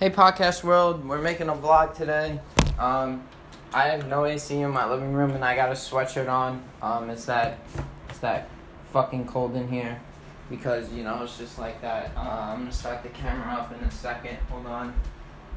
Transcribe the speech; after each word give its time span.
Hey, 0.00 0.08
podcast 0.08 0.64
world, 0.64 1.06
we're 1.06 1.20
making 1.20 1.50
a 1.50 1.52
vlog 1.52 1.94
today. 1.94 2.40
Um, 2.78 3.22
I 3.70 3.88
have 3.88 4.08
no 4.08 4.24
AC 4.24 4.58
in 4.58 4.70
my 4.70 4.88
living 4.88 5.12
room, 5.12 5.32
and 5.32 5.44
I 5.44 5.54
got 5.54 5.68
a 5.68 5.74
sweatshirt 5.74 6.26
on. 6.26 6.64
Um, 6.80 7.10
it's 7.10 7.26
that, 7.26 7.58
it's 8.08 8.18
that 8.20 8.48
fucking 8.94 9.26
cold 9.26 9.56
in 9.56 9.68
here, 9.68 10.00
because 10.48 10.90
you 10.90 11.04
know 11.04 11.22
it's 11.22 11.36
just 11.36 11.58
like 11.58 11.82
that. 11.82 12.12
Uh, 12.16 12.20
I'm 12.20 12.60
gonna 12.60 12.72
start 12.72 13.02
the 13.02 13.10
camera 13.10 13.52
up 13.52 13.74
in 13.76 13.84
a 13.84 13.90
second. 13.90 14.38
Hold 14.48 14.64
on. 14.68 14.94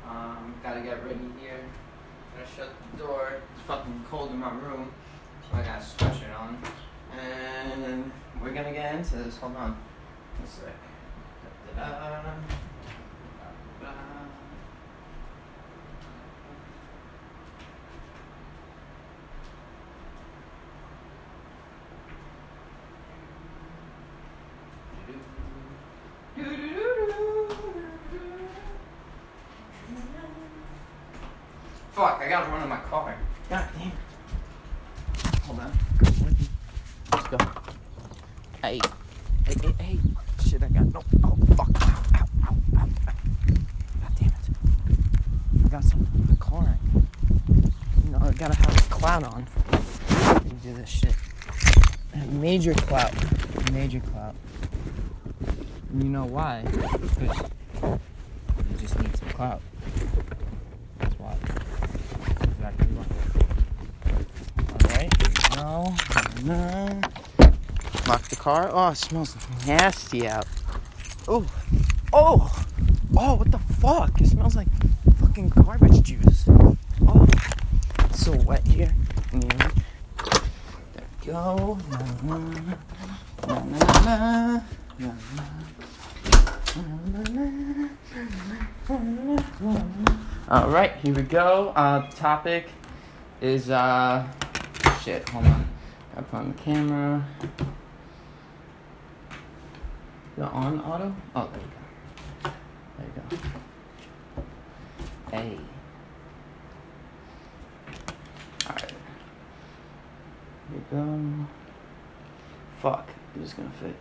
Um, 0.09 0.53
gotta 0.61 0.81
get 0.81 1.01
ready 1.05 1.19
here. 1.39 1.61
Gotta 2.35 2.53
shut 2.53 2.69
the 2.91 2.97
door. 2.97 3.35
It's 3.55 3.65
fucking 3.65 4.03
cold 4.09 4.31
in 4.31 4.39
my 4.39 4.51
room, 4.51 4.91
so 5.49 5.57
I 5.57 5.61
got 5.61 5.79
a 5.79 5.85
sweatshirt 5.85 6.37
on, 6.37 6.61
and 7.17 8.11
we're 8.41 8.51
gonna 8.51 8.73
get 8.73 8.93
into 8.93 9.15
this. 9.15 9.37
Hold 9.37 9.55
on, 9.55 9.77
a 10.43 10.45
sec. 10.45 10.75
Da-da-da. 11.77 12.33
Fuck, 31.93 32.21
I 32.21 32.27
gotta 32.27 32.49
run 32.49 32.63
in 32.63 32.69
my 32.69 32.77
car. 32.77 33.15
God 33.49 33.67
damn 33.77 33.87
it. 33.87 33.93
Hold 35.43 35.59
on. 35.59 35.71
Let's 37.11 37.27
go. 37.27 37.37
Hey. 38.63 38.79
Hey, 39.45 39.55
hey, 39.61 39.73
hey. 39.79 39.99
Shit, 40.43 40.63
I 40.63 40.67
got 40.69 40.91
no. 40.91 41.03
Oh, 41.23 41.37
fuck. 41.55 41.69
Ow, 41.83 42.03
ow, 42.15 42.25
ow, 42.47 42.55
ow. 42.77 42.87
God 44.01 44.13
damn 44.19 44.29
it. 44.29 44.33
I 45.53 45.61
forgot 45.61 45.83
something 45.83 46.11
in 46.15 46.29
my 46.29 46.35
car. 46.37 46.79
You 48.03 48.09
know, 48.09 48.19
I 48.21 48.31
gotta 48.31 48.55
have 48.55 48.75
a 48.75 48.81
clout 48.89 49.23
on. 49.23 49.47
Let 50.33 50.45
me 50.45 50.51
do 50.63 50.73
this 50.73 50.89
shit. 50.89 51.15
Major 52.31 52.73
clout. 52.73 53.13
Major 53.71 53.99
clout. 53.99 54.35
And 55.91 56.03
you 56.03 56.09
know 56.09 56.25
why? 56.25 56.63
Because 56.63 57.37
you 57.81 58.77
just 58.77 58.99
need 58.99 59.15
some 59.15 59.29
clout. 59.29 59.61
That's 60.99 61.19
why. 61.19 61.35
That's 61.41 62.43
exactly 62.43 62.87
why. 62.87 63.05
Alright. 64.89 66.32
No. 66.43 67.01
Lock 68.05 68.23
the 68.23 68.35
car. 68.35 68.69
Oh, 68.73 68.89
it 68.89 68.97
smells 68.97 69.37
nasty 69.65 70.27
out. 70.27 70.45
Oh. 71.25 71.45
Oh. 72.11 72.65
Oh, 73.15 73.35
what 73.35 73.49
the 73.49 73.59
fuck? 73.59 74.19
It 74.19 74.27
smells 74.27 74.55
like 74.57 74.67
fucking 75.21 75.49
garbage 75.49 76.01
juice. 76.01 76.43
Oh. 77.07 77.25
It's 77.99 78.25
so 78.25 78.35
wet 78.39 78.67
here. 78.67 78.93
There 79.31 79.41
we 81.21 81.31
go. 81.31 81.79
All 90.49 90.69
right, 90.69 90.91
here 91.01 91.13
we 91.13 91.21
go. 91.21 91.69
Uh, 91.69 92.09
topic 92.11 92.67
is 93.39 93.69
uh, 93.69 94.27
shit. 95.01 95.27
Hold 95.29 95.45
on, 95.45 95.67
gotta 96.15 96.37
on 96.37 96.53
the 96.55 96.61
camera. 96.61 97.25
Is 100.37 100.43
on 100.43 100.79
auto? 100.81 101.15
Oh, 101.35 101.49
there 101.51 101.61
you 101.61 101.67
go. 102.43 102.51
There 102.97 103.07
you 103.07 103.13
go. 103.15 104.47
Hey. 105.31 105.57
All 108.67 108.75
right. 108.75 108.93
Here 110.69 110.81
we 110.91 110.97
go. 110.97 111.45
Fuck, 112.81 113.09
this 113.35 113.47
is 113.47 113.53
gonna 113.53 113.71
fit. 113.81 113.95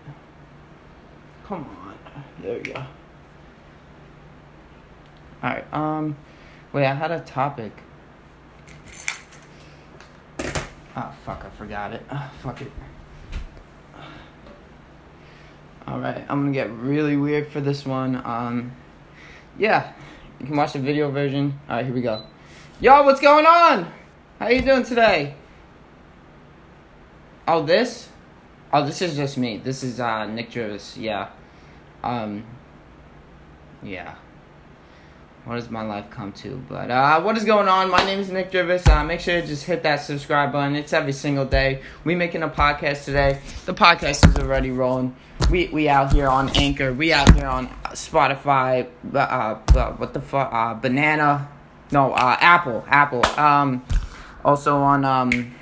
Come 1.45 1.65
on. 1.65 1.99
There 2.43 2.57
we 2.57 2.63
go. 2.63 2.83
Alright, 5.43 5.73
um 5.73 6.17
wait, 6.73 6.87
I 6.87 6.95
had 6.95 7.11
a 7.11 7.21
topic. 7.21 7.73
Oh 10.97 11.15
fuck, 11.25 11.45
I 11.45 11.51
forgot 11.51 11.93
it. 11.93 12.05
Oh, 12.11 12.31
fuck 12.43 12.61
it. 12.61 12.71
Alright, 15.89 16.25
I'm 16.29 16.43
gonna 16.43 16.53
get 16.53 16.71
really 16.71 17.17
weird 17.17 17.49
for 17.49 17.61
this 17.61 17.85
one. 17.85 18.17
Um 18.25 18.73
yeah. 19.59 19.93
You 20.41 20.47
can 20.47 20.57
watch 20.57 20.73
the 20.73 20.79
video 20.79 21.11
version. 21.11 21.59
Alright, 21.69 21.87
here 21.87 21.95
we 21.95 22.03
go. 22.03 22.25
Yo, 22.81 23.03
what's 23.05 23.21
going 23.21 23.47
on? 23.47 23.93
How 24.39 24.49
you 24.49 24.61
doing 24.61 24.83
today? 24.83 25.37
Oh, 27.47 27.63
this? 27.63 28.09
Oh, 28.73 28.85
this 28.85 29.03
is 29.03 29.17
just 29.17 29.37
me. 29.37 29.59
This 29.59 29.83
is 29.83 30.01
uh 30.01 30.27
Nick 30.27 30.51
Drivas. 30.51 30.97
Yeah. 30.97 31.29
Um. 32.03 32.45
Yeah. 33.83 34.15
What 35.45 35.57
does 35.57 35.71
my 35.71 35.83
life 35.83 36.09
come 36.09 36.31
to? 36.35 36.63
But 36.69 36.93
uh, 36.93 37.21
what 37.21 37.37
is 37.37 37.45
going 37.45 37.67
on? 37.67 37.91
My 37.91 38.05
name 38.05 38.21
is 38.21 38.31
Nick 38.31 38.53
Drivas. 38.53 38.87
Uh, 38.89 39.03
make 39.03 39.19
sure 39.19 39.41
to 39.41 39.47
just 39.47 39.65
hit 39.65 39.83
that 39.83 39.97
subscribe 39.97 40.53
button. 40.53 40.77
It's 40.77 40.93
every 40.93 41.13
single 41.13 41.45
day. 41.45 41.83
We 42.05 42.15
making 42.15 42.45
a 42.45 42.49
podcast 42.49 43.07
today. 43.07 43.41
The 43.67 43.75
podcast 43.75 44.29
is 44.29 44.39
already 44.39 44.71
rolling. 44.71 45.17
We 45.51 45.67
we 45.69 45.89
out 45.89 46.13
here 46.13 46.29
on 46.29 46.49
Anchor. 46.51 46.93
We 46.93 47.13
out 47.13 47.35
here 47.35 47.49
on 47.49 47.67
Spotify. 47.91 48.87
Uh, 49.13 49.19
uh 49.19 49.93
what 49.95 50.15
the 50.15 50.21
fuck? 50.21 50.53
Uh, 50.53 50.75
banana. 50.75 51.49
No, 51.91 52.13
uh, 52.13 52.37
Apple. 52.39 52.85
Apple. 52.87 53.27
Um, 53.37 53.85
also 54.45 54.77
on 54.77 55.05
um. 55.05 55.55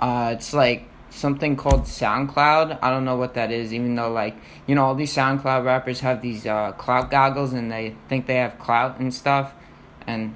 Uh, 0.00 0.34
it's 0.34 0.52
like 0.52 0.88
something 1.12 1.56
called 1.56 1.82
SoundCloud. 1.82 2.78
I 2.82 2.90
don't 2.90 3.04
know 3.04 3.16
what 3.16 3.34
that 3.34 3.52
is, 3.52 3.72
even 3.72 3.94
though 3.94 4.10
like 4.10 4.36
you 4.66 4.74
know 4.74 4.84
all 4.84 4.94
these 4.94 5.14
SoundCloud 5.14 5.64
rappers 5.64 6.00
have 6.00 6.22
these 6.22 6.46
uh, 6.46 6.72
clout 6.72 7.10
goggles 7.10 7.52
and 7.52 7.70
they 7.70 7.94
think 8.08 8.26
they 8.26 8.36
have 8.36 8.58
clout 8.58 8.98
and 8.98 9.12
stuff, 9.12 9.54
and 10.06 10.34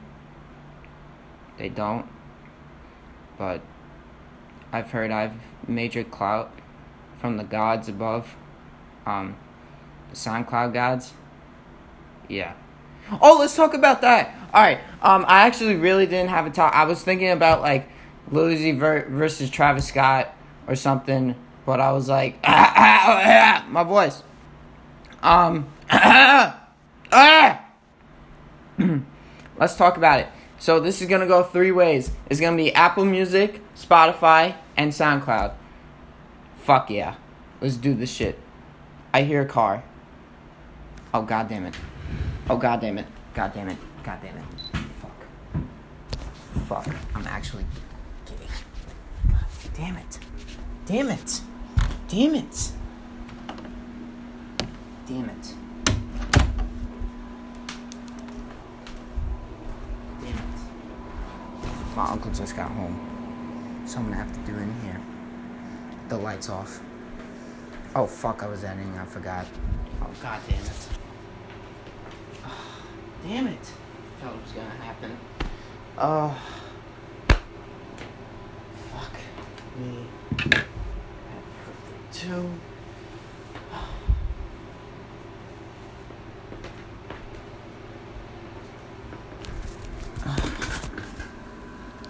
they 1.59 1.69
don't. 1.69 2.07
But 3.39 3.63
I've 4.73 4.91
heard 4.91 5.11
I've 5.11 5.35
major 5.67 6.05
clout 6.05 6.53
from 7.19 7.39
the 7.39 7.45
gods 7.45 7.89
above, 7.89 8.37
um, 9.07 9.37
the 10.11 10.17
SoundCloud 10.17 10.73
gods. 10.73 11.15
Yeah. 12.29 12.55
Oh, 13.23 13.37
let's 13.39 13.55
talk 13.55 13.73
about 13.73 14.01
that. 14.01 14.35
All 14.53 14.63
right. 14.63 14.79
Um, 15.01 15.25
I 15.29 15.47
actually 15.47 15.77
really 15.77 16.07
didn't 16.07 16.29
have 16.29 16.47
a 16.47 16.51
talk. 16.51 16.75
I 16.75 16.85
was 16.85 17.03
thinking 17.03 17.31
about 17.31 17.61
like 17.61 17.89
Lil 18.31 18.47
Uzi 18.47 18.77
ver- 18.77 19.09
versus 19.09 19.49
Travis 19.49 19.87
Scott 19.87 20.35
or 20.67 20.77
something, 20.77 21.35
but 21.65 21.81
I 21.81 21.93
was 21.93 22.09
like, 22.09 22.39
ah, 22.45 22.73
ah, 22.77 23.23
ah, 23.25 23.67
my 23.69 23.83
voice. 23.83 24.23
Um, 25.23 25.69
let's 29.59 29.77
talk 29.77 29.97
about 29.97 30.21
it. 30.21 30.29
So 30.59 30.81
this 30.81 31.03
is 31.03 31.09
gonna 31.09 31.27
go 31.27 31.43
three 31.43 31.73
ways. 31.73 32.11
It's 32.31 32.41
gonna 32.41 32.57
be 32.57 32.75
Apple 32.75 33.05
Music, 33.05 33.61
Spotify, 33.75 34.57
and 34.77 34.93
SoundCloud. 34.93 35.53
Fuck 36.57 36.91
yeah, 36.91 37.17
let's 37.61 37.77
do 37.77 37.95
this 37.95 38.11
shit. 38.11 38.39
I 39.13 39.23
hear 39.23 39.43
a 39.43 39.47
car. 39.47 39.85
Oh 41.15 41.23
god 41.23 41.49
damn 41.49 41.67
it. 41.67 41.75
Oh 42.51 42.57
god 42.57 42.81
damn 42.81 42.99
it. 42.99 43.07
God 43.35 43.53
damn 43.55 43.69
it. 43.69 43.79
God 44.03 44.19
damn 44.23 44.37
it. 44.37 44.45
Fuck. 45.01 46.85
Fuck. 46.85 46.95
I'm 47.15 47.27
actually 47.27 47.65
gay. 48.27 48.47
God 49.29 49.45
damn 49.75 49.97
it. 49.97 50.19
Damn 50.87 51.09
it. 51.09 51.41
Damn 52.07 52.37
it. 52.37 52.71
Damn 55.09 55.29
it. 55.29 55.55
Damn 60.21 60.29
it. 60.29 61.97
My 61.97 62.09
uncle 62.09 62.31
just 62.31 62.55
got 62.55 62.71
home. 62.71 63.83
So 63.85 63.99
I'm 63.99 64.05
gonna 64.05 64.17
have 64.17 64.33
to 64.33 64.53
do 64.53 64.57
in 64.57 64.73
here. 64.83 65.01
The 66.09 66.19
lights 66.19 66.49
off. 66.49 66.81
Oh 67.97 68.07
fuck, 68.07 68.45
I 68.45 68.47
was 68.47 68.63
editing, 68.63 68.97
I 68.97 69.07
forgot. 69.07 69.45
Oh 70.03 70.07
god 70.23 70.41
damn 70.49 70.61
it. 70.61 70.89
damn 73.27 73.47
it. 73.49 73.59
I 73.59 74.23
Felt 74.23 74.37
it 74.37 74.43
was 74.43 74.53
gonna 74.53 74.71
happen. 74.71 75.17
Oh. 75.99 76.41
Fuck 78.93 79.17
me 79.81 80.07
two. 82.17 82.51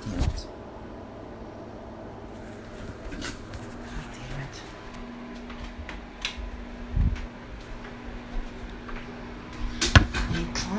Damn 0.05 0.21
it. 0.21 0.47
Damn 4.21 4.41
it. 4.41 4.63